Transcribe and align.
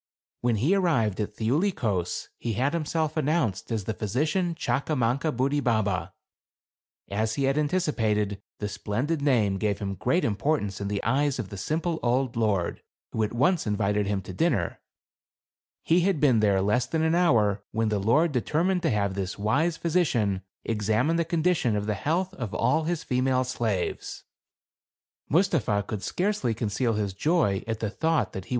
When 0.39 0.55
he 0.55 0.73
arrived 0.73 1.19
at 1.19 1.35
Thiuli 1.35 1.71
Kos, 1.75 2.29
he 2.39 2.53
had 2.53 2.73
himself 2.73 3.15
announced 3.15 3.71
as 3.71 3.83
the 3.83 3.93
Physician 3.93 4.55
Chakamankabudi 4.55 5.63
baba. 5.63 6.13
As 7.11 7.35
he 7.35 7.43
had 7.43 7.55
anticipated, 7.55 8.41
the 8.57 8.67
splendid 8.67 9.21
name 9.21 9.59
gave 9.59 9.77
him 9.77 9.93
great 9.93 10.25
importance 10.25 10.81
in 10.81 10.87
the 10.87 11.03
eyes 11.03 11.37
of 11.37 11.49
the 11.49 11.55
simple 11.57 11.99
old 12.01 12.35
lord, 12.35 12.81
who 13.11 13.21
at 13.21 13.31
once 13.31 13.67
invited 13.67 14.07
him 14.07 14.23
to 14.23 14.33
dinner. 14.33 14.79
He 15.83 15.99
had 15.99 16.19
been 16.19 16.39
there 16.39 16.63
less 16.63 16.87
than 16.87 17.03
an 17.03 17.13
hour, 17.13 17.61
when 17.71 17.89
the 17.89 17.99
lord 17.99 18.31
determined 18.31 18.81
to 18.81 18.89
have 18.89 19.13
this 19.13 19.37
wise 19.37 19.77
physician 19.77 20.41
examine 20.65 21.17
the 21.17 21.23
condition 21.25 21.75
of 21.75 21.85
the 21.85 21.93
health 21.93 22.33
of 22.33 22.55
all 22.55 22.85
his 22.85 23.03
female 23.03 23.43
slaves. 23.43 24.23
Mustapha 25.29 25.83
could 25.85 26.01
scarcely 26.01 26.55
conceal 26.55 26.93
his 26.93 27.13
joy 27.13 27.57
at 27.67 27.77
178 27.77 27.77
THE 27.77 27.79
CARAVAN. 27.79 27.81
the 27.91 27.95
thought 27.97 28.33
that 28.33 28.45
he. 28.45 28.49